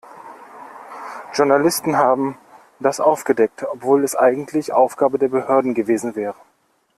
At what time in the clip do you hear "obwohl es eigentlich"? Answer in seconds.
3.71-4.73